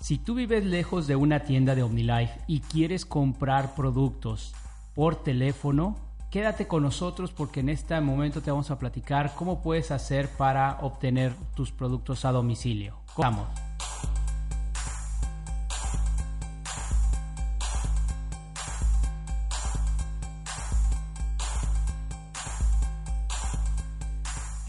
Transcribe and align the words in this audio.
Si 0.00 0.16
tú 0.16 0.34
vives 0.34 0.64
lejos 0.64 1.06
de 1.06 1.14
una 1.14 1.40
tienda 1.40 1.74
de 1.74 1.82
OmniLife 1.82 2.40
y 2.46 2.60
quieres 2.60 3.04
comprar 3.04 3.74
productos 3.74 4.54
por 4.94 5.16
teléfono, 5.22 5.94
quédate 6.30 6.66
con 6.66 6.82
nosotros 6.82 7.32
porque 7.32 7.60
en 7.60 7.68
este 7.68 8.00
momento 8.00 8.40
te 8.40 8.50
vamos 8.50 8.70
a 8.70 8.78
platicar 8.78 9.34
cómo 9.34 9.60
puedes 9.60 9.90
hacer 9.90 10.28
para 10.30 10.78
obtener 10.80 11.34
tus 11.54 11.70
productos 11.70 12.24
a 12.24 12.32
domicilio. 12.32 12.96
Vamos. 13.16 13.69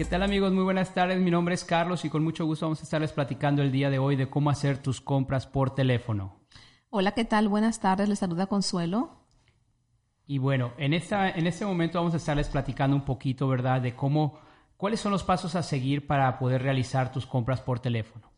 ¿Qué 0.01 0.05
tal 0.05 0.23
amigos? 0.23 0.51
Muy 0.51 0.63
buenas 0.63 0.95
tardes. 0.95 1.19
Mi 1.21 1.29
nombre 1.29 1.53
es 1.53 1.63
Carlos 1.63 2.03
y 2.05 2.09
con 2.09 2.23
mucho 2.23 2.43
gusto 2.43 2.65
vamos 2.65 2.79
a 2.79 2.85
estarles 2.85 3.11
platicando 3.11 3.61
el 3.61 3.71
día 3.71 3.91
de 3.91 3.99
hoy 3.99 4.15
de 4.15 4.31
cómo 4.31 4.49
hacer 4.49 4.79
tus 4.79 4.99
compras 4.99 5.45
por 5.45 5.75
teléfono. 5.75 6.39
Hola, 6.89 7.11
¿qué 7.11 7.23
tal? 7.23 7.47
Buenas 7.47 7.79
tardes. 7.79 8.09
Les 8.09 8.17
saluda 8.17 8.47
Consuelo. 8.47 9.27
Y 10.25 10.39
bueno, 10.39 10.73
en, 10.79 10.95
esta, 10.95 11.29
en 11.29 11.45
este 11.45 11.67
momento 11.67 11.99
vamos 11.99 12.15
a 12.15 12.17
estarles 12.17 12.49
platicando 12.49 12.95
un 12.95 13.05
poquito, 13.05 13.47
¿verdad? 13.47 13.79
De 13.79 13.95
cómo, 13.95 14.39
cuáles 14.75 14.99
son 14.99 15.11
los 15.11 15.23
pasos 15.23 15.53
a 15.53 15.61
seguir 15.61 16.07
para 16.07 16.39
poder 16.39 16.63
realizar 16.63 17.11
tus 17.11 17.27
compras 17.27 17.61
por 17.61 17.79
teléfono. 17.79 18.31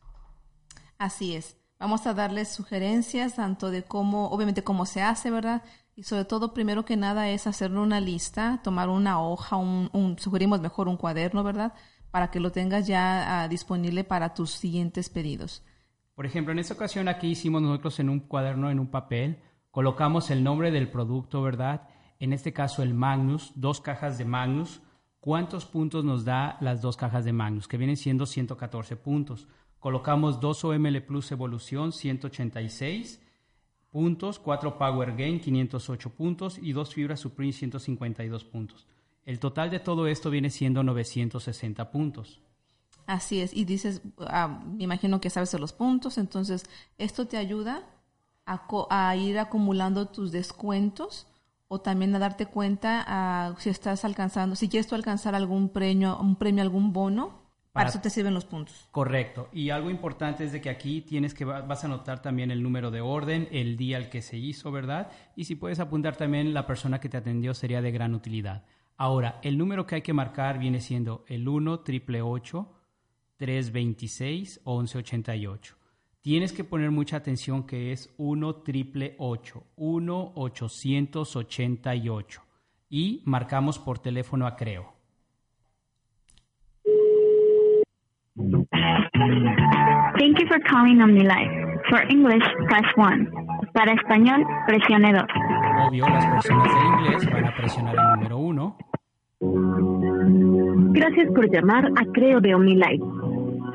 Así 0.97 1.33
es. 1.33 1.62
Vamos 1.83 2.07
a 2.07 2.13
darles 2.13 2.47
sugerencias 2.47 3.35
tanto 3.35 3.69
de 3.69 3.83
cómo, 3.83 4.29
obviamente 4.29 4.63
cómo 4.63 4.85
se 4.85 5.01
hace, 5.01 5.29
¿verdad? 5.29 5.63
Y 5.97 6.03
sobre 6.03 6.23
todo, 6.23 6.53
primero 6.53 6.85
que 6.85 6.95
nada, 6.95 7.27
es 7.27 7.45
hacer 7.45 7.73
una 7.73 7.99
lista, 7.99 8.61
tomar 8.63 8.87
una 8.87 9.21
hoja, 9.21 9.57
un, 9.57 10.15
sugerimos 10.17 10.61
mejor 10.61 10.87
un 10.87 10.95
cuaderno, 10.95 11.43
¿verdad? 11.43 11.73
Para 12.09 12.31
que 12.31 12.39
lo 12.39 12.53
tengas 12.53 12.87
ya 12.87 13.41
ah, 13.41 13.49
disponible 13.49 14.05
para 14.05 14.33
tus 14.33 14.51
siguientes 14.51 15.09
pedidos. 15.09 15.61
Por 16.15 16.25
ejemplo, 16.25 16.53
en 16.53 16.59
esta 16.59 16.73
ocasión 16.73 17.09
aquí 17.09 17.27
hicimos 17.27 17.61
nosotros 17.61 17.99
en 17.99 18.07
un 18.07 18.21
cuaderno, 18.21 18.71
en 18.71 18.79
un 18.79 18.87
papel, 18.87 19.43
colocamos 19.69 20.31
el 20.31 20.41
nombre 20.41 20.71
del 20.71 20.89
producto, 20.89 21.41
¿verdad? 21.41 21.89
En 22.17 22.31
este 22.31 22.53
caso 22.53 22.81
el 22.81 22.93
Magnus, 22.93 23.51
dos 23.55 23.81
cajas 23.81 24.17
de 24.17 24.23
Magnus. 24.23 24.81
¿Cuántos 25.23 25.63
puntos 25.63 26.03
nos 26.03 26.25
da 26.25 26.57
las 26.59 26.81
dos 26.81 26.97
cajas 26.97 27.23
de 27.23 27.31
Magnus? 27.31 27.69
Que 27.69 27.77
vienen 27.77 27.95
siendo 27.95 28.25
114 28.25 28.97
puntos. 28.97 29.47
Colocamos 29.79 30.41
dos 30.41 30.65
OML 30.65 31.01
Plus 31.01 31.31
Evolución, 31.31 31.93
186 31.93 33.21
puntos, 33.89 34.37
4 34.37 34.77
Power 34.77 35.15
Gain 35.15 35.39
508 35.39 36.09
puntos 36.09 36.57
y 36.61 36.73
2 36.73 36.93
Fibra 36.93 37.15
Supreme 37.15 37.53
152 37.53 38.43
puntos. 38.43 38.85
El 39.23 39.39
total 39.39 39.69
de 39.71 39.79
todo 39.79 40.07
esto 40.07 40.29
viene 40.29 40.49
siendo 40.49 40.83
960 40.83 41.89
puntos. 41.89 42.41
Así 43.05 43.39
es, 43.39 43.53
y 43.53 43.63
dices, 43.63 44.01
ah, 44.27 44.61
me 44.75 44.83
imagino 44.83 45.21
que 45.21 45.29
sabes 45.29 45.53
los 45.53 45.71
puntos, 45.71 46.17
entonces 46.17 46.65
esto 46.97 47.27
te 47.27 47.37
ayuda 47.37 47.87
a, 48.45 48.67
a, 48.89 49.15
ir 49.15 49.39
acumulando 49.39 50.05
tus 50.09 50.33
descuentos 50.33 51.27
o 51.73 51.81
también 51.81 52.15
a 52.15 52.19
darte 52.19 52.45
cuenta 52.45 53.03
a, 53.07 53.55
si 53.57 53.69
estás 53.69 54.05
alcanzando, 54.05 54.55
si 54.55 54.69
quieres 54.69 54.85
tú 54.85 54.93
alcanzar 54.93 55.33
algún 55.33 55.69
premio, 55.69 56.19
un 56.19 56.35
premio, 56.35 56.61
algún 56.61 56.93
bono, 56.93 57.41
para, 57.71 57.89
eso 57.89 57.99
te 57.99 58.11
sirven 58.11 58.35
los 58.35 58.45
puntos. 58.45 58.87
Correcto. 58.91 59.49
Y 59.51 59.71
algo 59.71 59.89
importante 59.89 60.43
es 60.43 60.51
de 60.51 60.61
que 60.61 60.69
aquí 60.69 61.01
tienes 61.01 61.33
que 61.33 61.43
vas 61.43 61.83
a 61.83 61.87
anotar 61.87 62.21
también 62.21 62.51
el 62.51 62.61
número 62.61 62.91
de 62.91 63.01
orden, 63.01 63.47
el 63.51 63.75
día 63.77 63.97
al 63.97 64.11
que 64.11 64.21
se 64.21 64.37
hizo, 64.37 64.71
¿verdad? 64.71 65.09
Y 65.35 65.45
si 65.45 65.55
puedes 65.55 65.79
apuntar 65.79 66.15
también 66.15 66.53
la 66.53 66.67
persona 66.67 66.99
que 66.99 67.09
te 67.09 67.17
atendió 67.17 67.55
sería 67.55 67.81
de 67.81 67.91
gran 67.91 68.13
utilidad. 68.13 68.63
Ahora, 68.95 69.39
el 69.41 69.57
número 69.57 69.87
que 69.87 69.95
hay 69.95 70.01
que 70.03 70.13
marcar 70.13 70.59
viene 70.59 70.81
siendo 70.81 71.25
el 71.27 71.47
1 71.47 71.79
triple 71.79 72.21
326 73.37 74.61
1188. 74.63 75.82
Tienes 76.23 76.51
que 76.53 76.63
poner 76.63 76.89
mucha 76.89 77.17
atención 77.17 77.67
que 77.67 77.91
es 77.91 78.11
1 78.17 78.55
triple 78.63 79.15
1 79.19 80.31
888 80.35 82.41
y 82.89 83.21
marcamos 83.25 83.77
por 83.77 83.99
teléfono 83.99 84.47
a 84.47 84.55
Creo. 84.55 84.93
Thank 90.17 90.39
you 90.39 90.47
for 90.47 90.61
calling 90.61 91.01
OmniLife. 91.01 91.51
For 91.89 92.09
English, 92.09 92.45
press 92.69 92.85
1. 92.95 93.29
Para 93.73 93.91
español, 93.91 94.45
presione 94.65 95.11
2. 95.11 95.23
Obvio, 95.89 96.07
las 96.07 96.25
personas 96.25 96.73
de 96.73 96.79
inglés 96.87 97.29
van 97.33 97.47
a 97.47 97.53
presionar 97.53 97.95
el 97.95 98.01
número 98.15 98.37
1. 98.37 98.77
Gracias 100.93 101.27
por 101.35 101.51
llamar 101.51 101.91
a 101.97 102.05
Creo 102.13 102.39
de 102.39 102.55
OmniLife. 102.55 103.12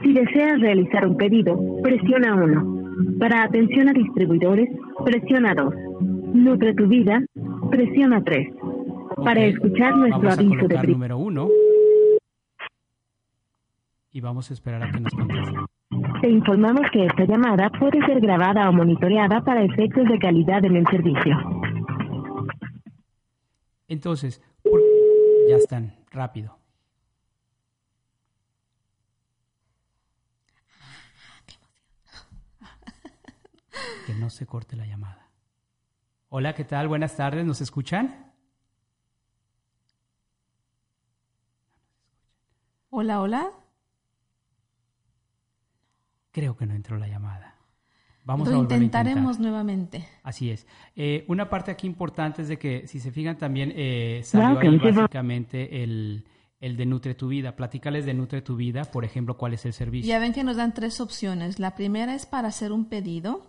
Si 0.02 0.12
deseas 0.12 0.60
realizar 0.60 1.06
un 1.06 1.16
pedido, 1.16 1.58
presiona 1.82 2.34
1. 2.34 3.18
Para 3.18 3.44
atención 3.44 3.88
a 3.88 3.92
distribuidores, 3.92 4.68
presiona 5.04 5.54
2. 5.54 5.74
Nutre 6.34 6.74
tu 6.74 6.86
vida, 6.86 7.22
presiona 7.70 8.22
3. 8.22 8.48
Para 9.24 9.44
escuchar 9.44 9.96
nuestro 9.96 10.30
aviso 10.30 10.68
de 10.68 10.82
número 10.86 11.18
1 11.18 11.48
y 14.12 14.20
vamos 14.20 14.50
a 14.50 14.54
esperar 14.54 14.82
a 14.82 14.90
que 14.90 15.00
nos 15.00 15.14
conteste. 15.14 15.56
Te 16.20 16.28
informamos 16.28 16.82
que 16.92 17.06
esta 17.06 17.24
llamada 17.24 17.70
puede 17.78 18.04
ser 18.06 18.20
grabada 18.20 18.68
o 18.68 18.72
monitoreada 18.72 19.42
para 19.42 19.62
efectos 19.62 20.08
de 20.08 20.18
calidad 20.18 20.64
en 20.64 20.76
el 20.76 20.86
servicio. 20.86 21.36
Entonces, 23.86 24.42
ya 25.48 25.56
están, 25.56 25.92
rápido. 26.10 26.58
Que 34.06 34.14
no 34.14 34.30
se 34.30 34.46
corte 34.46 34.76
la 34.76 34.86
llamada. 34.86 35.30
Hola, 36.28 36.54
¿qué 36.54 36.64
tal? 36.64 36.88
Buenas 36.88 37.16
tardes, 37.16 37.44
¿nos 37.44 37.60
escuchan? 37.60 38.32
Hola, 42.90 43.20
hola. 43.20 43.50
Creo 46.30 46.56
que 46.56 46.66
no 46.66 46.74
entró 46.74 46.98
la 46.98 47.08
llamada. 47.08 47.56
Vamos 48.24 48.48
Lo 48.48 48.56
a 48.56 48.58
intentaremos 48.58 49.38
nuevamente. 49.38 50.06
Así 50.22 50.50
es. 50.50 50.66
Eh, 50.94 51.24
una 51.28 51.48
parte 51.48 51.70
aquí 51.70 51.86
importante 51.86 52.42
es 52.42 52.48
de 52.48 52.58
que, 52.58 52.86
si 52.86 53.00
se 53.00 53.10
fijan 53.10 53.38
también, 53.38 53.72
eh, 53.74 54.20
salió 54.22 54.58
ahí 54.58 54.78
básicamente 54.78 55.82
el, 55.82 56.26
el 56.60 56.76
de 56.76 56.84
Nutre 56.84 57.14
tu 57.14 57.28
Vida. 57.28 57.56
Platícales 57.56 58.04
de 58.04 58.12
Nutre 58.12 58.42
tu 58.42 58.56
Vida, 58.56 58.84
por 58.84 59.06
ejemplo, 59.06 59.38
cuál 59.38 59.54
es 59.54 59.64
el 59.64 59.72
servicio. 59.72 60.08
Ya 60.08 60.18
ven 60.18 60.34
que 60.34 60.44
nos 60.44 60.58
dan 60.58 60.74
tres 60.74 61.00
opciones. 61.00 61.58
La 61.58 61.74
primera 61.74 62.14
es 62.14 62.26
para 62.26 62.48
hacer 62.48 62.72
un 62.72 62.84
pedido. 62.84 63.47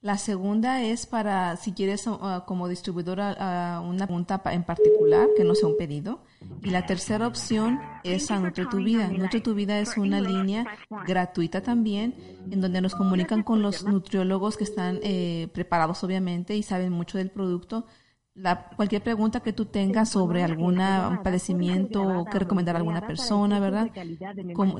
La 0.00 0.16
segunda 0.16 0.82
es 0.84 1.06
para, 1.06 1.56
si 1.56 1.72
quieres 1.72 2.06
uh, 2.06 2.42
como 2.46 2.68
distribuidora 2.68 3.80
una 3.84 4.06
pregunta 4.06 4.40
en 4.46 4.62
particular, 4.62 5.28
que 5.36 5.42
no 5.42 5.56
sea 5.56 5.68
un 5.68 5.76
pedido. 5.76 6.20
Y 6.62 6.70
la 6.70 6.86
tercera 6.86 7.26
opción 7.26 7.80
es 8.04 8.30
a 8.30 8.38
Nutre 8.38 8.66
tu 8.66 8.76
Vida. 8.76 9.08
Nutre 9.08 9.40
tu 9.40 9.54
Vida 9.54 9.80
es 9.80 9.96
una 9.96 10.20
línea 10.20 10.66
gratuita 11.04 11.62
también, 11.62 12.14
en 12.48 12.60
donde 12.60 12.80
nos 12.80 12.94
comunican 12.94 13.42
con 13.42 13.60
los 13.60 13.84
nutriólogos 13.84 14.56
que 14.56 14.64
están 14.64 15.00
eh, 15.02 15.48
preparados 15.52 16.04
obviamente 16.04 16.56
y 16.56 16.62
saben 16.62 16.92
mucho 16.92 17.18
del 17.18 17.30
producto. 17.30 17.86
La, 18.34 18.68
cualquier 18.76 19.02
pregunta 19.02 19.40
que 19.40 19.52
tú 19.52 19.64
tengas 19.64 20.10
sobre 20.10 20.44
algún 20.44 20.76
padecimiento 21.24 22.02
o 22.04 22.24
que 22.24 22.38
recomendar 22.38 22.76
a 22.76 22.78
alguna 22.78 23.04
persona, 23.04 23.58
¿verdad? 23.58 23.90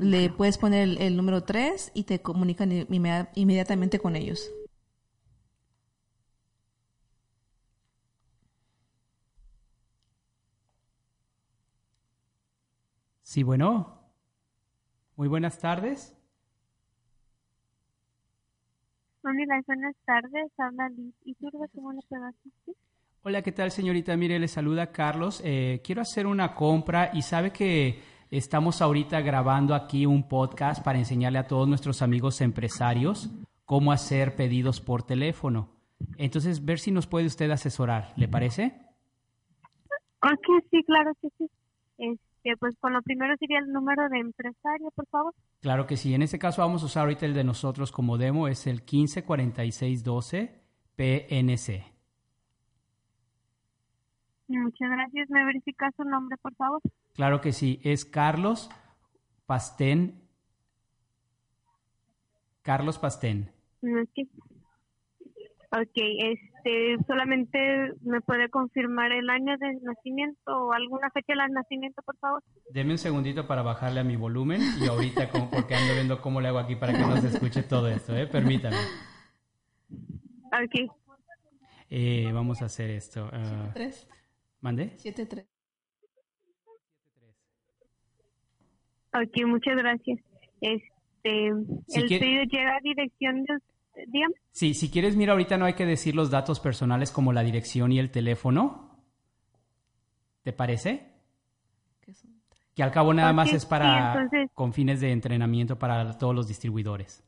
le 0.01 0.29
puedes 0.29 0.57
poner 0.57 0.83
el, 0.83 0.97
el 0.97 1.17
número 1.17 1.43
3 1.43 1.91
y 1.93 2.03
te 2.03 2.21
comunican 2.21 2.71
inmediatamente 3.35 3.99
con 3.99 4.15
ellos. 4.15 4.49
Sí, 13.29 13.43
bueno. 13.43 13.95
Muy 15.15 15.27
buenas 15.27 15.59
tardes. 15.59 16.17
Hola, 19.23 19.61
buenas 19.67 19.95
tardes. 20.03 20.51
Habla 20.57 20.89
Liz. 20.89 21.13
¿Y 21.25 21.35
tú 21.35 21.51
cómo 21.75 21.93
le? 21.93 22.01
Hola, 23.21 23.43
¿qué 23.43 23.51
tal, 23.51 23.69
señorita? 23.69 24.17
Mire, 24.17 24.39
le 24.39 24.47
saluda 24.47 24.91
Carlos. 24.91 25.43
Eh, 25.45 25.79
quiero 25.83 26.01
hacer 26.01 26.25
una 26.25 26.55
compra 26.55 27.11
y 27.13 27.21
sabe 27.21 27.51
que 27.51 28.01
estamos 28.31 28.81
ahorita 28.81 29.21
grabando 29.21 29.75
aquí 29.75 30.07
un 30.07 30.27
podcast 30.27 30.83
para 30.83 30.97
enseñarle 30.97 31.37
a 31.37 31.45
todos 31.45 31.67
nuestros 31.67 32.01
amigos 32.01 32.41
empresarios 32.41 33.29
cómo 33.63 33.91
hacer 33.91 34.35
pedidos 34.35 34.81
por 34.81 35.03
teléfono. 35.03 35.69
Entonces, 36.17 36.65
ver 36.65 36.79
si 36.79 36.89
nos 36.89 37.05
puede 37.05 37.27
usted 37.27 37.51
asesorar, 37.51 38.11
¿le 38.15 38.27
parece? 38.27 38.75
Ok, 40.23 40.65
sí, 40.71 40.83
claro 40.83 41.11
que 41.21 41.29
sí 41.37 41.47
que 42.43 42.55
pues 42.57 42.75
con 42.79 42.93
lo 42.93 43.01
primero 43.01 43.35
sería 43.37 43.59
el 43.59 43.71
número 43.71 44.07
de 44.09 44.19
empresario, 44.19 44.91
por 44.91 45.07
favor. 45.07 45.33
Claro 45.61 45.85
que 45.85 45.97
sí. 45.97 46.13
En 46.13 46.21
este 46.21 46.39
caso 46.39 46.61
vamos 46.61 46.83
a 46.83 46.85
usar 46.85 47.03
ahorita 47.03 47.25
el 47.25 47.33
de 47.33 47.43
nosotros 47.43 47.91
como 47.91 48.17
demo, 48.17 48.47
es 48.47 48.67
el 48.67 48.81
154612 48.81 50.61
PNC. 50.95 51.99
Muchas 54.47 54.89
gracias. 54.89 55.29
¿Me 55.29 55.45
verifica 55.45 55.91
su 55.95 56.03
nombre, 56.03 56.35
por 56.37 56.55
favor? 56.55 56.81
Claro 57.13 57.39
que 57.39 57.51
sí. 57.51 57.79
Es 57.83 58.03
Carlos 58.03 58.69
Pastén. 59.45 60.27
Carlos 62.63 62.97
Pastén. 62.97 63.51
Ok. 63.81 64.27
Ok, 65.71 65.91
este, 65.95 66.97
solamente 67.05 67.91
me 68.01 68.21
puede 68.21 68.49
confirmar 68.49 69.11
el 69.11 69.29
año 69.29 69.55
de 69.59 69.73
nacimiento 69.83 70.39
o 70.51 70.73
alguna 70.73 71.11
fecha 71.11 71.33
de 71.33 71.47
nacimiento, 71.53 72.01
por 72.01 72.17
favor. 72.17 72.43
Deme 72.71 72.91
un 72.93 72.97
segundito 72.97 73.45
para 73.45 73.61
bajarle 73.61 73.99
a 73.99 74.03
mi 74.03 74.15
volumen 74.15 74.61
y 74.81 74.87
ahorita, 74.87 75.29
como, 75.29 75.49
porque 75.51 75.75
ando 75.75 75.93
viendo 75.93 76.21
cómo 76.21 76.41
le 76.41 76.47
hago 76.47 76.57
aquí 76.57 76.75
para 76.75 76.93
que 76.93 76.99
no 77.01 77.15
se 77.17 77.27
escuche 77.27 77.61
todo 77.61 77.87
esto, 77.87 78.15
¿eh? 78.17 78.25
Permítame. 78.25 78.77
Ok. 79.91 80.91
Eh, 81.91 82.31
vamos 82.33 82.61
a 82.63 82.65
hacer 82.65 82.89
esto. 82.89 83.29
ah, 83.31 83.69
Tres, 83.73 84.07
¿Mande? 84.61 84.93
siete, 84.97 85.27
tres. 85.27 85.45
Ok, 89.13 89.45
muchas 89.47 89.75
gracias. 89.75 90.19
Este, 90.61 91.51
Si 91.87 91.99
el 91.99 92.07
quiere- 92.07 92.25
pedido 92.25 92.43
llega 92.45 92.75
a 92.75 92.79
dirección 92.81 93.43
de, 93.43 93.57
dígame. 94.07 94.33
Sí, 94.51 94.73
si 94.73 94.89
quieres, 94.89 95.15
mira, 95.15 95.33
ahorita 95.33 95.57
no 95.57 95.65
hay 95.65 95.73
que 95.73 95.85
decir 95.85 96.15
los 96.15 96.31
datos 96.31 96.59
personales 96.59 97.11
como 97.11 97.33
la 97.33 97.43
dirección 97.43 97.91
y 97.91 97.99
el 97.99 98.11
teléfono. 98.11 98.89
¿Te 100.43 100.53
parece? 100.53 101.07
Que 102.75 102.83
al 102.83 102.91
cabo 102.91 103.13
nada 103.13 103.33
más 103.33 103.51
es 103.51 103.65
para 103.65 104.13
sí, 104.13 104.17
entonces- 104.19 104.51
con 104.53 104.71
fines 104.73 105.01
de 105.01 105.11
entrenamiento 105.11 105.77
para 105.77 106.17
todos 106.17 106.33
los 106.33 106.47
distribuidores. 106.47 107.23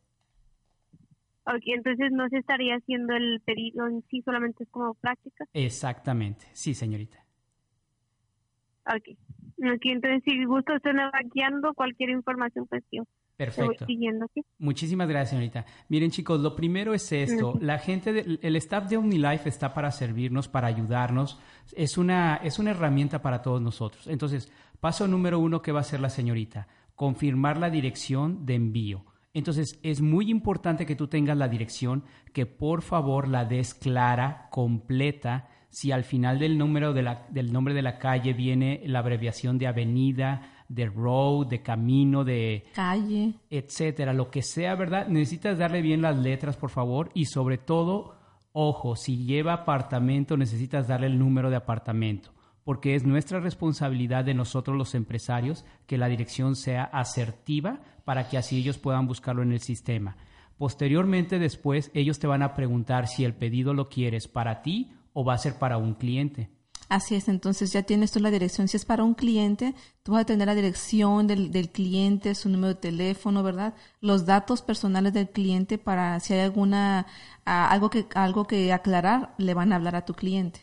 Ok, 1.45 1.61
entonces 1.65 2.11
no 2.11 2.29
se 2.29 2.37
estaría 2.37 2.75
haciendo 2.75 3.13
el 3.15 3.41
pedido 3.41 3.87
en 3.87 4.03
sí, 4.09 4.21
solamente 4.21 4.63
es 4.63 4.69
como 4.69 4.93
práctica. 4.93 5.45
Exactamente. 5.53 6.45
Sí, 6.53 6.73
señorita. 6.73 7.17
Ok. 8.85 9.17
Ok, 9.57 9.81
entonces 9.85 10.23
si 10.23 10.45
gusta 10.45 10.75
usted 10.75 10.93
me 10.93 11.03
va 11.03 11.19
guiando 11.33 11.73
cualquier 11.73 12.11
información, 12.11 12.65
pues 12.67 12.83
yo 12.91 13.03
Perfecto. 13.45 13.85
siguiendo, 13.85 14.25
¿sí? 14.33 14.41
Muchísimas 14.59 15.07
gracias, 15.07 15.29
señorita. 15.31 15.65
Miren, 15.89 16.11
chicos, 16.11 16.39
lo 16.41 16.55
primero 16.55 16.93
es 16.93 17.11
esto. 17.11 17.57
La 17.61 17.77
gente, 17.79 18.13
del- 18.13 18.39
el 18.41 18.55
staff 18.57 18.87
de 18.89 18.97
OmniLife 18.97 19.49
está 19.49 19.73
para 19.73 19.91
servirnos, 19.91 20.47
para 20.47 20.67
ayudarnos. 20.67 21.39
Es 21.75 21.97
una, 21.97 22.35
es 22.43 22.59
una 22.59 22.71
herramienta 22.71 23.21
para 23.21 23.41
todos 23.41 23.61
nosotros. 23.61 24.07
Entonces, 24.07 24.51
paso 24.79 25.07
número 25.07 25.39
uno 25.39 25.61
que 25.61 25.71
va 25.71 25.79
a 25.79 25.81
hacer 25.81 25.99
la 25.99 26.09
señorita, 26.09 26.67
confirmar 26.95 27.57
la 27.57 27.69
dirección 27.69 28.45
de 28.45 28.55
envío. 28.55 29.05
Entonces, 29.33 29.79
es 29.81 30.01
muy 30.01 30.29
importante 30.29 30.85
que 30.85 30.95
tú 30.97 31.07
tengas 31.07 31.37
la 31.37 31.47
dirección, 31.47 32.03
que 32.33 32.45
por 32.45 32.81
favor 32.81 33.27
la 33.29 33.45
des 33.45 33.73
clara, 33.73 34.47
completa. 34.51 35.47
Si 35.69 35.91
al 35.93 36.03
final 36.03 36.37
del 36.37 36.57
número 36.57 36.91
de 36.93 37.01
la, 37.01 37.25
del 37.29 37.53
nombre 37.53 37.73
de 37.73 37.81
la 37.81 37.97
calle 37.97 38.33
viene 38.33 38.81
la 38.85 38.99
abreviación 38.99 39.57
de 39.57 39.67
avenida, 39.67 40.60
de 40.73 40.85
road, 40.85 41.47
de 41.47 41.61
camino, 41.61 42.23
de, 42.23 42.63
Calle. 42.73 43.33
etcétera, 43.49 44.13
lo 44.13 44.29
que 44.31 44.41
sea, 44.41 44.75
¿verdad? 44.75 45.07
Necesitas 45.07 45.57
darle 45.57 45.81
bien 45.81 46.01
las 46.01 46.17
letras, 46.17 46.55
por 46.55 46.69
favor, 46.69 47.09
y 47.13 47.25
sobre 47.25 47.57
todo, 47.57 48.15
ojo, 48.53 48.95
si 48.95 49.25
lleva 49.25 49.53
apartamento, 49.53 50.37
necesitas 50.37 50.87
darle 50.87 51.07
el 51.07 51.19
número 51.19 51.49
de 51.49 51.57
apartamento, 51.57 52.31
porque 52.63 52.95
es 52.95 53.05
nuestra 53.05 53.39
responsabilidad 53.39 54.23
de 54.23 54.33
nosotros 54.33 54.77
los 54.77 54.95
empresarios 54.95 55.65
que 55.87 55.97
la 55.97 56.07
dirección 56.07 56.55
sea 56.55 56.83
asertiva 56.83 57.81
para 58.05 58.29
que 58.29 58.37
así 58.37 58.57
ellos 58.57 58.77
puedan 58.77 59.07
buscarlo 59.07 59.43
en 59.43 59.51
el 59.51 59.59
sistema. 59.59 60.15
Posteriormente, 60.57 61.39
después, 61.39 61.91
ellos 61.93 62.19
te 62.19 62.27
van 62.27 62.43
a 62.43 62.53
preguntar 62.53 63.07
si 63.07 63.25
el 63.25 63.33
pedido 63.33 63.73
lo 63.73 63.89
quieres 63.89 64.27
para 64.27 64.61
ti 64.61 64.91
o 65.11 65.25
va 65.25 65.33
a 65.33 65.39
ser 65.39 65.59
para 65.59 65.77
un 65.77 65.95
cliente. 65.95 66.49
Así 66.91 67.15
es, 67.15 67.29
entonces 67.29 67.71
ya 67.71 67.83
tienes 67.83 68.11
tú 68.11 68.19
la 68.19 68.31
dirección. 68.31 68.67
Si 68.67 68.75
es 68.75 68.83
para 68.83 69.05
un 69.05 69.13
cliente, 69.13 69.75
tú 70.03 70.11
vas 70.11 70.23
a 70.23 70.25
tener 70.25 70.45
la 70.45 70.55
dirección 70.55 71.25
del, 71.25 71.49
del 71.49 71.69
cliente, 71.69 72.35
su 72.35 72.49
número 72.49 72.73
de 72.73 72.81
teléfono, 72.81 73.43
¿verdad? 73.43 73.75
Los 74.01 74.25
datos 74.25 74.61
personales 74.61 75.13
del 75.13 75.29
cliente 75.29 75.77
para 75.77 76.19
si 76.19 76.33
hay 76.33 76.41
alguna 76.41 77.07
algo 77.45 77.89
que 77.89 78.07
algo 78.13 78.45
que 78.45 78.73
aclarar, 78.73 79.33
le 79.37 79.53
van 79.53 79.71
a 79.71 79.77
hablar 79.77 79.95
a 79.95 80.03
tu 80.03 80.15
cliente. 80.15 80.59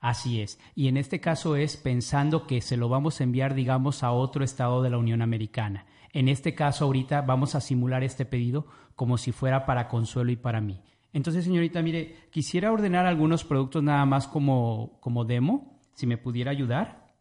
Así 0.00 0.42
es. 0.42 0.58
Y 0.74 0.88
en 0.88 0.98
este 0.98 1.18
caso 1.18 1.56
es 1.56 1.78
pensando 1.78 2.46
que 2.46 2.60
se 2.60 2.76
lo 2.76 2.90
vamos 2.90 3.22
a 3.22 3.24
enviar, 3.24 3.54
digamos, 3.54 4.02
a 4.02 4.12
otro 4.12 4.44
estado 4.44 4.82
de 4.82 4.90
la 4.90 4.98
Unión 4.98 5.22
Americana. 5.22 5.86
En 6.12 6.28
este 6.28 6.54
caso, 6.54 6.84
ahorita 6.84 7.22
vamos 7.22 7.54
a 7.54 7.62
simular 7.62 8.04
este 8.04 8.26
pedido 8.26 8.66
como 8.96 9.16
si 9.16 9.32
fuera 9.32 9.64
para 9.64 9.88
Consuelo 9.88 10.30
y 10.30 10.36
para 10.36 10.60
mí. 10.60 10.82
Entonces, 11.14 11.44
señorita, 11.44 11.80
mire, 11.80 12.16
quisiera 12.30 12.72
ordenar 12.72 13.06
algunos 13.06 13.44
productos 13.44 13.84
nada 13.84 14.04
más 14.04 14.26
como, 14.26 14.98
como 15.00 15.24
demo, 15.24 15.80
si 15.94 16.08
me 16.08 16.18
pudiera 16.18 16.50
ayudar. 16.50 17.14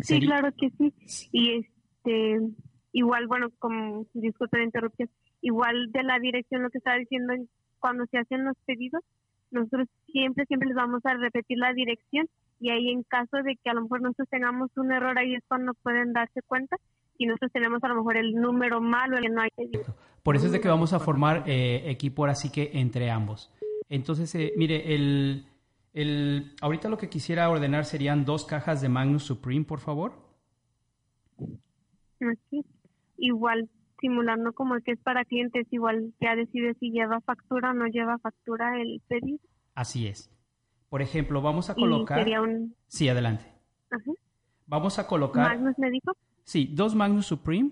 Sí, 0.00 0.20
claro 0.20 0.50
que 0.58 0.70
sí. 0.70 0.92
Y 1.30 1.60
este, 1.60 2.40
igual, 2.92 3.28
bueno, 3.28 3.50
como, 3.60 4.04
disculpe 4.14 4.58
la 4.58 4.64
interrupción, 4.64 5.08
igual 5.42 5.92
de 5.92 6.02
la 6.02 6.18
dirección, 6.18 6.64
lo 6.64 6.70
que 6.70 6.78
estaba 6.78 6.98
diciendo, 6.98 7.34
cuando 7.78 8.04
se 8.06 8.18
hacen 8.18 8.44
los 8.44 8.56
pedidos, 8.66 9.02
nosotros 9.52 9.86
siempre, 10.10 10.44
siempre 10.46 10.68
les 10.68 10.76
vamos 10.76 11.02
a 11.04 11.14
repetir 11.14 11.58
la 11.58 11.72
dirección 11.72 12.26
y 12.58 12.70
ahí 12.70 12.90
en 12.90 13.04
caso 13.04 13.36
de 13.44 13.56
que 13.62 13.70
a 13.70 13.74
lo 13.74 13.82
mejor 13.82 14.02
nosotros 14.02 14.28
tengamos 14.28 14.70
un 14.76 14.90
error, 14.90 15.16
ahí 15.18 15.34
es 15.34 15.44
cuando 15.46 15.74
pueden 15.74 16.12
darse 16.12 16.42
cuenta 16.42 16.76
y 17.22 17.26
nosotros 17.26 17.52
tenemos 17.52 17.82
a 17.84 17.88
lo 17.88 17.96
mejor 17.96 18.16
el 18.16 18.34
número 18.34 18.80
malo, 18.80 19.16
el 19.16 19.24
que 19.24 19.30
no 19.30 19.42
hay 19.42 19.50
pedido. 19.56 19.94
Por 20.22 20.36
eso 20.36 20.46
es 20.46 20.52
de 20.52 20.60
que 20.60 20.68
vamos 20.68 20.92
a 20.92 21.00
formar 21.00 21.44
eh, 21.46 21.90
equipo 21.90 22.22
ahora 22.22 22.34
sí 22.34 22.50
que 22.50 22.70
entre 22.74 23.10
ambos. 23.10 23.52
Entonces, 23.88 24.34
eh, 24.34 24.52
mire, 24.56 24.94
el, 24.94 25.46
el, 25.92 26.54
ahorita 26.60 26.88
lo 26.88 26.98
que 26.98 27.08
quisiera 27.08 27.48
ordenar 27.50 27.84
serían 27.84 28.24
dos 28.24 28.44
cajas 28.44 28.80
de 28.80 28.88
Magnus 28.88 29.24
Supreme, 29.24 29.64
por 29.64 29.80
favor. 29.80 30.14
Así. 32.20 32.64
Igual, 33.18 33.68
simulando 34.00 34.52
como 34.52 34.78
que 34.80 34.92
es 34.92 35.00
para 35.00 35.24
clientes, 35.24 35.66
igual 35.70 36.12
ya 36.20 36.34
decide 36.34 36.74
si 36.74 36.90
lleva 36.90 37.20
factura 37.20 37.70
o 37.70 37.74
no 37.74 37.86
lleva 37.86 38.18
factura 38.18 38.80
el 38.80 39.00
pedido. 39.08 39.38
Así 39.74 40.06
es. 40.06 40.30
Por 40.88 41.02
ejemplo, 41.02 41.40
vamos 41.40 41.70
a 41.70 41.74
Y 41.76 41.80
colocar... 41.80 42.18
sería 42.18 42.42
un... 42.42 42.74
Sí, 42.86 43.08
adelante. 43.08 43.44
Ajá. 43.90 44.12
Vamos 44.66 44.98
a 44.98 45.06
colocar... 45.06 45.48
Magnus 45.48 45.78
me 45.78 45.90
dijo. 45.90 46.12
Sí, 46.44 46.70
dos 46.72 46.94
Magnus 46.94 47.26
Supreme, 47.26 47.70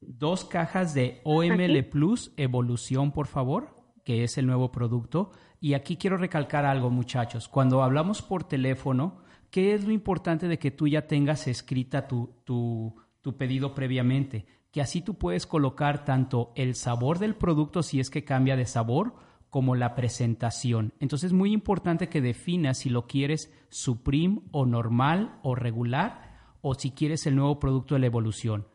dos 0.00 0.44
cajas 0.44 0.94
de 0.94 1.20
OML. 1.24 1.84
Plus 1.84 2.32
Evolución, 2.36 3.12
por 3.12 3.26
favor, 3.26 3.74
que 4.04 4.24
es 4.24 4.38
el 4.38 4.46
nuevo 4.46 4.72
producto. 4.72 5.30
Y 5.60 5.74
aquí 5.74 5.96
quiero 5.96 6.16
recalcar 6.16 6.64
algo, 6.64 6.90
muchachos. 6.90 7.48
Cuando 7.48 7.82
hablamos 7.82 8.22
por 8.22 8.44
teléfono, 8.44 9.18
¿qué 9.50 9.74
es 9.74 9.84
lo 9.84 9.92
importante 9.92 10.48
de 10.48 10.58
que 10.58 10.70
tú 10.70 10.88
ya 10.88 11.06
tengas 11.06 11.46
escrita 11.46 12.08
tu, 12.08 12.36
tu, 12.44 12.94
tu 13.20 13.36
pedido 13.36 13.74
previamente? 13.74 14.46
Que 14.70 14.80
así 14.80 15.02
tú 15.02 15.14
puedes 15.14 15.46
colocar 15.46 16.04
tanto 16.04 16.52
el 16.54 16.74
sabor 16.74 17.18
del 17.18 17.34
producto 17.34 17.82
si 17.82 18.00
es 18.00 18.10
que 18.10 18.24
cambia 18.24 18.56
de 18.56 18.66
sabor, 18.66 19.14
como 19.50 19.74
la 19.74 19.96
presentación. 19.96 20.94
Entonces 21.00 21.28
es 21.28 21.32
muy 21.32 21.52
importante 21.52 22.08
que 22.08 22.20
definas 22.20 22.78
si 22.78 22.88
lo 22.88 23.06
quieres 23.06 23.52
Supreme 23.68 24.42
o 24.52 24.64
normal 24.64 25.38
o 25.42 25.56
regular 25.56 26.29
o 26.62 26.74
si 26.74 26.90
quieres 26.90 27.26
el 27.26 27.36
nuevo 27.36 27.58
producto 27.58 27.94
de 27.94 28.00
la 28.00 28.06
evolución. 28.06 28.66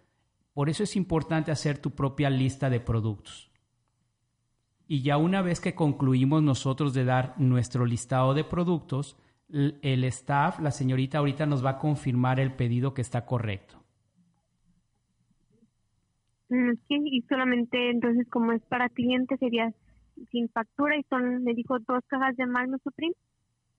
Por 0.54 0.70
eso 0.70 0.84
es 0.84 0.96
importante 0.96 1.52
hacer 1.52 1.78
tu 1.78 1.92
propia 1.92 2.30
lista 2.30 2.70
de 2.70 2.80
productos. 2.80 3.52
Y 4.88 5.02
ya 5.02 5.18
una 5.18 5.42
vez 5.42 5.60
que 5.60 5.76
concluimos 5.76 6.44
nosotros 6.44 6.94
de 6.94 7.06
dar 7.06 7.34
nuestro 7.40 7.86
listado 7.86 8.34
de 8.34 8.44
productos, 8.44 9.18
el 9.50 10.04
staff, 10.06 10.60
la 10.60 10.72
señorita 10.72 11.20
ahorita 11.20 11.46
nos 11.46 11.64
va 11.64 11.72
a 11.72 11.78
confirmar 11.78 12.40
el 12.40 12.54
pedido 12.54 12.94
que 12.94 13.02
está 13.02 13.26
correcto. 13.26 13.76
Mm, 16.50 16.74
y 16.90 17.22
solamente 17.24 17.90
entonces 17.90 18.28
como 18.30 18.52
es 18.52 18.62
para 18.64 18.90
clientes 18.90 19.40
sería 19.40 19.74
sin 20.32 20.48
factura 20.50 20.98
y 20.98 21.04
son, 21.10 21.44
me 21.44 21.54
dijo, 21.54 21.80
dos 21.80 22.04
cajas 22.08 22.36
de 22.38 22.46
Magnus 22.46 22.82
Supreme 22.84 23.16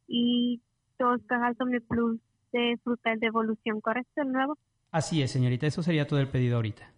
y 0.08 0.60
dos 0.98 1.22
cajas 1.26 1.56
Omni 1.60 1.80
Plus 1.80 2.20
de 2.52 2.78
fruta 2.82 3.14
de 3.16 3.26
evolución, 3.26 3.80
¿correcto? 3.80 4.22
El 4.22 4.32
nuevo. 4.32 4.58
Así 4.90 5.22
es, 5.22 5.30
señorita, 5.30 5.66
eso 5.66 5.82
sería 5.82 6.06
todo 6.06 6.20
el 6.20 6.28
pedido 6.28 6.56
ahorita. 6.56 6.92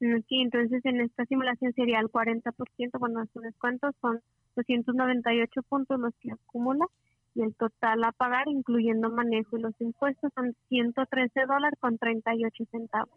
Mm, 0.00 0.20
Sí, 0.28 0.40
entonces 0.40 0.84
en 0.84 1.00
esta 1.00 1.24
simulación 1.26 1.72
sería 1.74 2.00
el 2.00 2.08
40%, 2.08 2.98
bueno, 2.98 3.24
su 3.32 3.40
descuento 3.40 3.90
son 4.00 4.20
298 4.56 5.62
puntos 5.62 5.98
los 5.98 6.14
que 6.20 6.32
acumula 6.32 6.86
y 7.34 7.42
el 7.42 7.54
total 7.56 8.04
a 8.04 8.12
pagar, 8.12 8.46
incluyendo 8.48 9.10
manejo 9.10 9.56
y 9.56 9.62
los 9.62 9.74
impuestos, 9.80 10.30
son 10.34 10.54
113 10.68 11.46
dólares 11.46 11.78
con 11.80 11.98
38 11.98 12.64
centavos. 12.70 13.10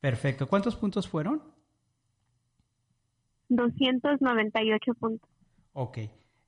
Perfecto. 0.00 0.46
¿Cuántos 0.46 0.76
puntos 0.76 1.08
fueron? 1.08 1.42
298 3.48 4.94
puntos. 4.94 5.30
Ok. 5.72 5.98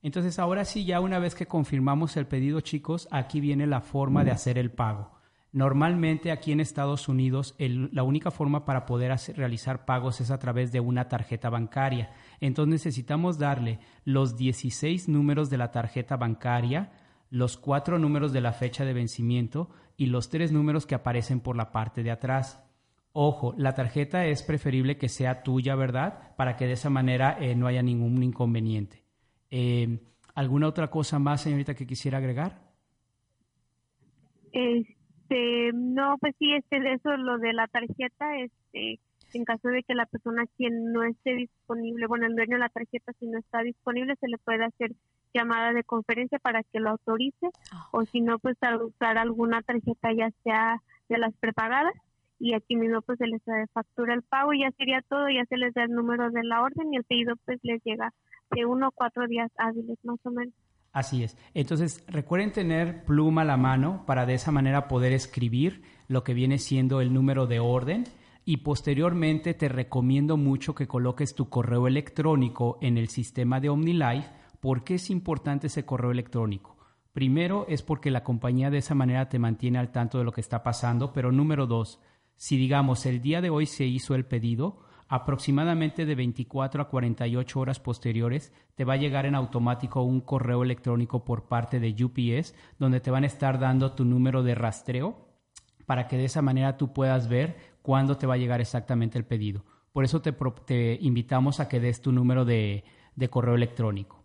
Entonces 0.03 0.39
ahora 0.39 0.65
sí, 0.65 0.85
ya 0.85 1.01
una 1.01 1.19
vez 1.19 1.35
que 1.35 1.47
confirmamos 1.47 2.17
el 2.17 2.27
pedido, 2.27 2.61
chicos, 2.61 3.09
aquí 3.11 3.41
viene 3.41 3.67
la 3.67 3.81
forma 3.81 4.25
de 4.25 4.31
hacer 4.31 4.57
el 4.59 4.71
pago. 4.71 5.13
Normalmente 5.51 6.31
aquí 6.31 6.53
en 6.53 6.61
Estados 6.61 7.09
Unidos 7.09 7.55
el- 7.59 7.89
la 7.93 8.03
única 8.03 8.31
forma 8.31 8.65
para 8.65 8.85
poder 8.87 9.11
hacer- 9.13 9.37
realizar 9.37 9.87
pagos 9.87 10.21
es 10.21 10.31
a 10.31 10.39
través 10.39 10.73
de 10.73 10.81
una 10.81 11.09
tarjeta 11.09 11.49
bancaria. 11.51 12.13
Entonces 12.41 12.71
necesitamos 12.71 13.39
darle 13.39 13.81
los 14.05 14.37
16 14.37 15.09
números 15.09 15.49
de 15.51 15.57
la 15.59 15.71
tarjeta 15.71 16.17
bancaria, 16.17 16.93
los 17.31 17.57
cuatro 17.57 17.99
números 17.99 18.33
de 18.33 18.41
la 18.43 18.53
fecha 18.53 18.85
de 18.85 18.93
vencimiento 18.93 19.71
y 19.97 20.07
los 20.07 20.29
tres 20.29 20.53
números 20.53 20.87
que 20.87 20.95
aparecen 20.95 21.41
por 21.41 21.57
la 21.57 21.73
parte 21.73 22.03
de 22.03 22.11
atrás. 22.11 22.63
Ojo, 23.13 23.55
la 23.57 23.75
tarjeta 23.75 24.27
es 24.27 24.43
preferible 24.43 24.97
que 24.97 25.09
sea 25.09 25.43
tuya, 25.43 25.75
¿verdad? 25.75 26.37
Para 26.37 26.57
que 26.57 26.67
de 26.67 26.75
esa 26.75 26.91
manera 26.91 27.37
eh, 27.41 27.57
no 27.57 27.67
haya 27.67 27.83
ningún 27.83 28.23
inconveniente. 28.23 29.03
Eh, 29.51 29.99
¿Alguna 30.35 30.69
otra 30.69 30.89
cosa 30.89 31.19
más, 31.19 31.43
señorita, 31.43 31.75
que 31.75 31.87
quisiera 31.87 32.19
agregar? 32.19 32.61
Este, 34.53 35.73
no, 35.75 36.17
pues 36.19 36.35
sí, 36.39 36.53
este, 36.55 36.77
eso, 36.93 37.17
lo 37.17 37.39
de 37.39 37.53
la 37.53 37.67
tarjeta, 37.67 38.37
este, 38.39 39.01
en 39.35 39.45
caso 39.45 39.69
de 39.69 39.83
que 39.83 39.95
la 39.95 40.07
persona 40.07 40.45
quien 40.57 40.93
no 40.93 41.03
esté 41.03 41.35
disponible, 41.35 42.07
bueno, 42.07 42.27
el 42.27 42.35
dueño 42.35 42.55
de 42.57 42.61
la 42.61 42.69
tarjeta 42.69 43.13
si 43.19 43.27
no 43.27 43.39
está 43.39 43.63
disponible, 43.63 44.15
se 44.21 44.29
le 44.29 44.39
puede 44.39 44.65
hacer 44.65 44.93
llamada 45.35 45.73
de 45.73 45.85
conferencia 45.85 46.39
para 46.39 46.63
que 46.63 46.81
lo 46.81 46.91
autorice, 46.91 47.49
Ah. 47.73 47.89
o 47.93 48.05
si 48.07 48.21
no, 48.21 48.39
pues 48.39 48.57
al 48.63 48.81
usar 48.83 49.19
alguna 49.19 49.61
tarjeta 49.63 50.13
ya 50.13 50.31
sea 50.43 50.81
de 51.09 51.19
las 51.19 51.35
prepagadas, 51.35 51.93
y 52.39 52.55
aquí 52.55 52.77
mismo 52.77 53.03
pues 53.03 53.19
se 53.19 53.27
les 53.27 53.43
factura 53.73 54.15
el 54.15 54.23
pago 54.23 54.53
y 54.53 54.61
ya 54.61 54.71
sería 54.73 55.03
todo, 55.09 55.29
ya 55.29 55.45
se 55.47 55.57
les 55.57 55.75
da 55.75 55.85
el 55.85 55.91
número 55.91 56.31
de 56.31 56.45
la 56.45 56.63
orden 56.63 56.93
y 56.93 56.97
el 56.97 57.05
pedido 57.05 57.35
pues 57.45 57.59
les 57.63 57.83
llega 57.85 58.13
de 58.51 58.65
uno 58.65 58.87
a 58.87 58.91
cuatro 58.95 59.27
días 59.27 59.51
hábiles 59.57 59.99
más 60.05 60.19
o 60.25 60.31
menos. 60.31 60.55
Así 60.93 61.23
es. 61.23 61.37
Entonces, 61.55 62.05
recuerden 62.09 62.53
tener 62.53 63.05
pluma 63.05 63.43
a 63.43 63.45
la 63.45 63.57
mano 63.57 64.05
para 64.07 64.25
de 64.25 64.35
esa 64.35 64.53
manera 64.53 64.89
poder 64.89 65.13
escribir 65.13 65.83
lo 66.09 66.25
que 66.25 66.35
viene 66.35 66.59
siendo 66.59 67.01
el 67.01 67.13
número 67.13 67.47
de 67.47 67.61
orden 67.61 68.05
y 68.45 68.59
posteriormente 68.59 69.53
te 69.53 69.69
recomiendo 69.69 70.39
mucho 70.39 70.75
que 70.75 70.89
coloques 70.89 71.35
tu 71.35 71.51
correo 71.51 71.87
electrónico 71.87 72.79
en 72.81 72.97
el 72.97 73.09
sistema 73.09 73.61
de 73.61 73.69
OmniLife. 73.69 74.31
¿Por 74.61 74.85
qué 74.85 74.95
es 74.95 75.11
importante 75.11 75.67
ese 75.67 75.85
correo 75.85 76.11
electrónico? 76.11 76.79
Primero 77.13 77.67
es 77.69 77.83
porque 77.83 78.11
la 78.11 78.25
compañía 78.25 78.71
de 78.71 78.79
esa 78.79 78.95
manera 78.95 79.29
te 79.29 79.39
mantiene 79.39 79.79
al 79.79 79.93
tanto 79.93 80.19
de 80.19 80.25
lo 80.25 80.33
que 80.33 80.41
está 80.41 80.63
pasando, 80.63 81.13
pero 81.13 81.31
número 81.31 81.67
dos, 81.67 82.01
si 82.39 82.57
digamos 82.57 83.05
el 83.05 83.21
día 83.21 83.41
de 83.41 83.51
hoy 83.51 83.67
se 83.67 83.85
hizo 83.85 84.15
el 84.15 84.25
pedido, 84.25 84.79
aproximadamente 85.09 86.07
de 86.07 86.15
24 86.15 86.81
a 86.81 86.89
48 86.89 87.59
horas 87.59 87.81
posteriores 87.81 88.53
te 88.77 88.85
va 88.85 88.93
a 88.95 88.97
llegar 88.97 89.27
en 89.27 89.35
automático 89.35 90.03
un 90.03 90.21
correo 90.21 90.63
electrónico 90.63 91.25
por 91.25 91.49
parte 91.49 91.81
de 91.81 91.97
UPS 92.05 92.55
donde 92.79 93.01
te 93.01 93.11
van 93.11 93.25
a 93.25 93.27
estar 93.27 93.59
dando 93.59 93.93
tu 93.93 94.05
número 94.05 94.45
de 94.45 94.55
rastreo 94.55 95.17
para 95.85 96.07
que 96.07 96.17
de 96.17 96.27
esa 96.27 96.41
manera 96.41 96.77
tú 96.77 96.93
puedas 96.93 97.29
ver 97.29 97.57
cuándo 97.83 98.17
te 98.17 98.29
va 98.29 98.35
a 98.35 98.39
llegar 98.39 98.61
exactamente 98.61 99.19
el 99.19 99.25
pedido. 99.25 99.65
Por 99.93 100.05
eso 100.05 100.23
te, 100.23 100.33
te 100.65 100.97
invitamos 101.01 101.59
a 101.59 101.69
que 101.69 101.81
des 101.81 102.01
tu 102.01 102.13
número 102.13 102.45
de 102.45 102.85
correo 103.31 103.57
electrónico. 103.57 104.18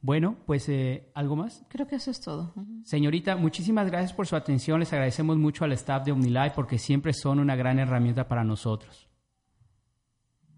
Bueno, 0.00 0.36
pues 0.46 0.68
eh, 0.68 1.10
algo 1.14 1.34
más. 1.36 1.66
Creo 1.68 1.86
que 1.86 1.96
eso 1.96 2.10
es 2.10 2.20
todo. 2.20 2.54
Señorita, 2.84 3.36
muchísimas 3.36 3.90
gracias 3.90 4.12
por 4.12 4.26
su 4.26 4.36
atención. 4.36 4.78
Les 4.78 4.92
agradecemos 4.92 5.36
mucho 5.38 5.64
al 5.64 5.72
staff 5.72 6.04
de 6.04 6.12
OmniLife 6.12 6.52
porque 6.54 6.78
siempre 6.78 7.12
son 7.12 7.40
una 7.40 7.56
gran 7.56 7.78
herramienta 7.78 8.28
para 8.28 8.44
nosotros. 8.44 9.08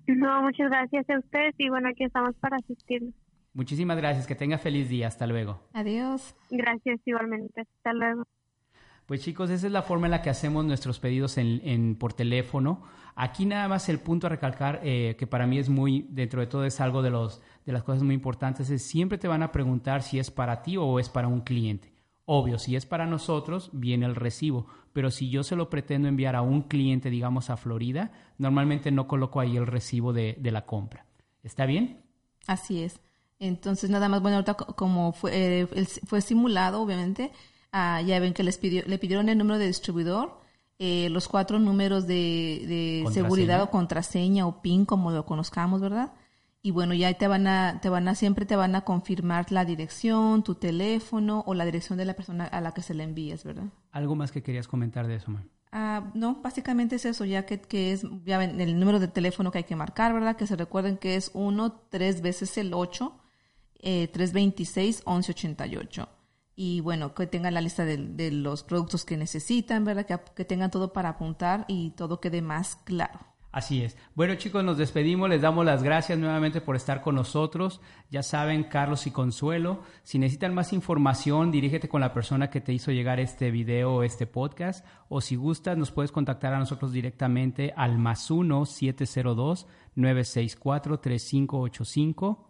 No, 0.07 0.43
muchas 0.43 0.71
gracias 0.71 1.09
a 1.09 1.19
ustedes 1.19 1.55
y 1.59 1.69
bueno, 1.69 1.89
aquí 1.89 2.05
estamos 2.05 2.35
para 2.37 2.57
asistirlos. 2.57 3.15
Muchísimas 3.55 3.97
gracias. 3.97 4.27
Que 4.27 4.35
tenga 4.35 4.59
feliz 4.59 4.89
día. 4.89 5.09
Hasta 5.09 5.27
luego. 5.27 5.61
Adiós. 5.73 6.37
Gracias 6.51 7.01
igualmente. 7.05 7.63
Hasta 7.63 7.93
luego. 7.93 8.25
Pues 9.11 9.23
chicos, 9.23 9.51
esa 9.51 9.67
es 9.67 9.73
la 9.73 9.83
forma 9.83 10.07
en 10.07 10.13
la 10.13 10.23
que 10.23 10.31
hacemos 10.31 10.65
nuestros 10.65 11.01
pedidos 11.01 11.37
en, 11.37 11.97
por 11.97 12.13
teléfono. 12.13 12.85
Aquí 13.17 13.45
nada 13.45 13.67
más 13.67 13.89
el 13.89 13.99
punto 13.99 14.29
a 14.29 14.31
recalcar, 14.31 14.83
eh, 14.85 15.17
que 15.19 15.27
para 15.27 15.49
mí 15.49 15.59
es 15.59 15.69
muy, 15.69 16.07
dentro 16.11 16.41
de 16.41 16.47
todo 16.47 16.65
es 16.65 16.81
algo 16.81 17.03
de, 17.03 17.11
los, 17.11 17.43
de 17.67 17.73
las 17.73 17.83
cosas 17.83 18.05
muy 18.05 18.15
importantes, 18.15 18.71
es 18.71 18.85
siempre 18.85 19.19
te 19.19 19.27
van 19.27 19.43
a 19.43 19.51
preguntar 19.51 20.05
si 20.05 20.21
es 20.21 20.31
para 20.31 20.63
ti 20.63 20.77
o 20.77 21.01
es 21.01 21.09
para 21.09 21.27
un 21.27 21.41
cliente. 21.41 21.93
Obvio, 22.25 22.57
si 22.61 22.77
es 22.77 22.87
para 22.87 23.05
nosotros, 23.05 23.71
viene 23.73 24.07
el 24.07 24.15
recibo, 24.15 24.69
pero 24.93 25.11
si 25.11 25.29
yo 25.29 25.43
se 25.43 25.57
lo 25.57 25.71
pretendo 25.71 26.07
enviar 26.07 26.37
a 26.37 26.43
un 26.43 26.63
cliente, 26.63 27.11
digamos 27.11 27.51
a 27.51 27.57
Florida, 27.57 28.13
normalmente 28.39 28.93
no 28.93 29.09
coloco 29.09 29.41
ahí 29.41 29.57
el 29.57 29.67
recibo 29.67 30.13
de, 30.13 30.37
de 30.39 30.53
la 30.53 30.67
compra. 30.67 31.05
¿Está 31.43 31.67
bien? 31.67 32.05
Así 32.47 32.85
es. 32.85 33.01
Entonces, 33.41 33.91
nada 33.91 34.09
más, 34.09 34.23
bueno, 34.23 34.37
ahorita 34.37 34.55
co- 34.55 34.77
como 34.77 35.11
fue, 35.13 35.63
eh, 35.63 35.67
fue 36.07 36.21
simulado, 36.21 36.81
obviamente, 36.81 37.33
ah, 37.73 38.01
ya 38.03 38.19
ven 38.21 38.35
que 38.35 38.43
les 38.43 38.59
pidió, 38.59 38.83
le 38.87 38.99
pidieron 38.99 39.29
el 39.29 39.39
número 39.39 39.59
de 39.59 39.67
distribuidor, 39.67 40.41
eh, 40.79 41.09
los 41.11 41.29
cuatro 41.29 41.59
números 41.59 42.07
de, 42.07 43.05
de 43.07 43.13
seguridad 43.13 43.63
o 43.63 43.71
contraseña 43.71 44.47
o 44.47 44.63
PIN, 44.63 44.87
como 44.87 45.11
lo 45.11 45.27
conozcamos, 45.27 45.81
¿verdad? 45.81 46.13
Y 46.63 46.73
bueno, 46.73 46.93
ya 46.93 47.13
te 47.15 47.27
van 47.27 47.47
a, 47.47 47.81
te 47.81 47.89
van 47.89 48.07
a, 48.09 48.15
siempre 48.15 48.45
te 48.45 48.55
van 48.55 48.75
a 48.75 48.83
confirmar 48.83 49.51
la 49.51 49.65
dirección, 49.65 50.43
tu 50.43 50.55
teléfono 50.57 51.43
o 51.47 51.55
la 51.55 51.65
dirección 51.65 51.99
de 51.99 52.05
la 52.05 52.15
persona 52.15 52.45
a 52.45 52.61
la 52.61 52.73
que 52.73 52.83
se 52.83 52.93
le 52.93 53.05
envíes, 53.05 53.45
¿verdad? 53.45 53.65
¿Algo 53.93 54.15
más 54.15 54.31
que 54.31 54.43
querías 54.43 54.69
comentar 54.69 55.07
de 55.07 55.17
eso, 55.17 55.31
man? 55.31 55.49
Ah, 55.73 56.11
no, 56.15 56.41
básicamente 56.43 56.97
es 56.97 57.05
eso, 57.05 57.25
ya 57.25 57.47
que, 57.47 57.61
que 57.61 57.93
es 57.93 58.05
ya 58.25 58.39
ven, 58.39 58.61
el 58.61 58.79
número 58.79 58.99
de 58.99 59.09
teléfono 59.09 59.51
que 59.51 59.59
hay 59.59 59.65
que 59.65 59.77
marcar, 59.77 60.13
¿verdad? 60.13 60.37
Que 60.37 60.47
se 60.47 60.57
recuerden 60.57 60.99
que 60.99 61.15
es 61.15 61.31
1, 61.33 61.73
3 61.89 62.23
veces 62.23 62.59
el 62.59 62.75
8, 62.75 63.17
eh, 63.81 64.09
326, 64.09 65.05
1188. 65.07 66.09
Y 66.63 66.83
bueno, 66.83 67.15
que 67.15 67.27
tengan 67.27 67.55
la 67.55 67.63
lista 67.63 67.87
de, 67.87 67.97
de 67.97 68.31
los 68.31 68.65
productos 68.65 69.07
que 69.07 69.17
necesitan, 69.17 69.83
¿verdad? 69.83 70.21
Que, 70.37 70.45
tengan 70.45 70.71
todo 70.71 70.93
para 70.93 71.09
apuntar 71.09 71.65
y 71.69 71.93
todo 71.93 72.21
quede 72.21 72.43
más 72.43 72.77
claro. 72.85 73.19
Así 73.51 73.83
es. 73.83 73.97
Bueno 74.15 74.35
chicos, 74.35 74.63
nos 74.63 74.77
despedimos, 74.77 75.31
les 75.31 75.41
damos 75.41 75.65
las 75.65 75.83
gracias 75.83 76.19
nuevamente 76.19 76.61
por 76.61 76.77
estar 76.77 77.01
con 77.01 77.15
nosotros. 77.15 77.81
Ya 78.11 78.23
saben, 78.23 78.65
Carlos 78.65 79.07
y 79.07 79.11
Consuelo, 79.11 79.85
si 80.03 80.19
necesitan 80.19 80.53
más 80.53 80.75
información, 80.75 81.51
dirígete 81.51 81.89
con 81.89 82.03
la 82.03 82.13
persona 82.13 82.51
que 82.51 82.61
te 82.61 82.75
hizo 82.75 82.93
llegar 82.93 83.21
este 83.21 83.51
video 83.51 83.95
o 83.95 84.03
este 84.03 84.27
podcast, 84.27 84.85
o 85.09 85.23
si 85.23 85.37
gustas, 85.37 85.79
nos 85.79 85.91
puedes 85.91 86.13
contactar 86.13 86.53
a 86.53 86.59
nosotros 86.59 86.93
directamente 86.93 87.73
al 87.75 87.97
más 87.97 88.31
1 88.31 88.67
702 88.67 89.67
964 89.95 91.01
3585. 91.01 92.50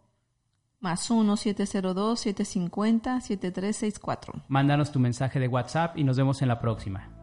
Más 0.80 1.10
1 1.10 1.36
702 1.36 2.18
750 2.18 3.20
7364. 3.20 4.42
Mándanos 4.48 4.90
tu 4.90 4.98
mensaje 4.98 5.38
de 5.38 5.46
WhatsApp 5.46 5.98
y 5.98 6.04
nos 6.04 6.16
vemos 6.16 6.40
en 6.40 6.48
la 6.48 6.58
próxima. 6.58 7.19